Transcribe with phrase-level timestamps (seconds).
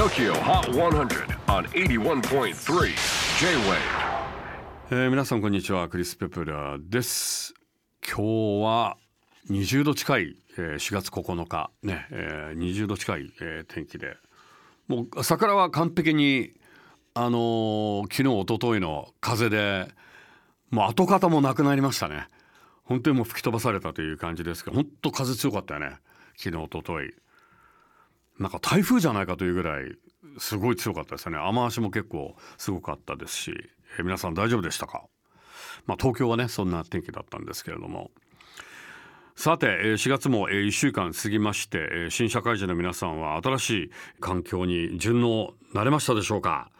[0.00, 2.54] TOKYO HOT 100 on 81.3
[3.38, 3.76] J-WAVE
[4.92, 5.90] えー皆さんこんにちは。
[5.90, 7.52] クリス・ペプラーです。
[8.02, 8.96] 今日は
[9.50, 11.70] 20度近い、えー4月9日。
[11.82, 14.16] ね、えー20度近い、えー天気で。
[14.88, 16.54] もう桜は完璧に
[17.12, 19.86] あのー昨日一昨日の風で
[20.70, 22.26] もう跡形もなくなりましたね。
[22.84, 25.98] 本当にもう吹き飛ばされたという感じですけど本当風強かったよね。
[26.38, 27.12] 昨日一昨日。
[28.40, 29.84] なんか台風じゃないかというぐらい
[30.38, 31.38] すごい強かったですよね。
[31.38, 33.52] 雨足も結構すごかったですし、
[33.98, 35.04] えー皆さん大丈夫でしたか？
[35.86, 38.10] まあ東京はねそんな天気だったんですけれども。
[39.36, 43.90] さてえ4月も1週間過ぎましてえ新社会人の皆さんは新しい
[44.20, 46.70] 環境に順応なれましたでしょうか？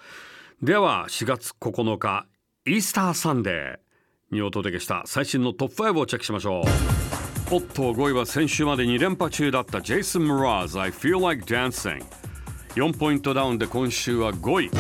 [0.63, 2.27] では4月9日
[2.67, 7.30] イースターサンデーにお届けした最新のトップ5をチェックしましょう。
[7.51, 12.01] ポット5位は先週まで2連覇中だったジェイソン・ムラーズ I Feel Like Dancing.
[12.77, 14.71] 4ポイントダウンで今週は5位。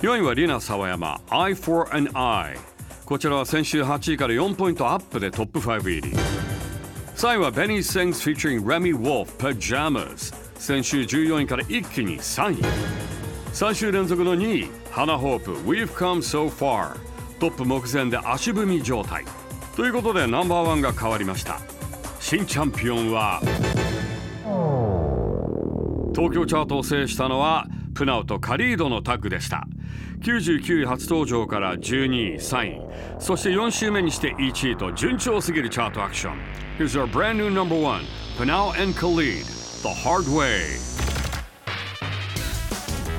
[0.00, 2.58] 4位はリナ沢山 Eye for an Eye.
[3.04, 6.16] こちらは先週8位から4ポイントアップでトップ5入り。
[7.14, 10.34] 3位は Benny Sings featuring Remy Wolf Pajamas.
[10.56, 12.62] 先週14位から一気に3位。
[13.52, 16.96] 3週連続の2位花ホープ We've Come So Far.
[17.38, 19.24] トップ目前で足踏み状態。
[19.78, 21.60] ということでナンバーワンが変わりました。
[22.18, 23.38] 新チャンピオンは
[26.12, 29.68] 東京チャートを制したのはプナウとカリードのタッグでした。
[30.18, 32.80] 99位初登場から12位3位
[33.20, 36.38] そして4週目にして1位と順調すぎるチャートアクション。
[36.76, 38.02] Here's our brand new number one
[38.36, 39.44] Panau and Khalid
[39.82, 40.88] The Hard Way.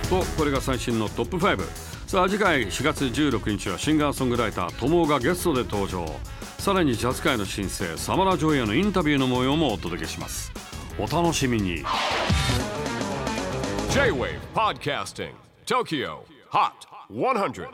[0.10, 1.58] とこれが最新のトップ5
[2.06, 6.06] さあ次回4月16日はシンガーソングライター友がゲストで登場。
[6.60, 10.52] さらにジャズ界の新星サマラ・ジョイアのインタビューの模様もお届けします。
[11.00, 11.78] お楽しみに。
[13.92, 15.32] J-WAVE PODCASTING
[15.66, 16.20] TOKYO
[16.52, 16.74] HOT
[17.10, 17.70] 100